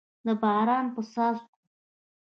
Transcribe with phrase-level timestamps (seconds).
[0.25, 1.55] د باران په څاڅکو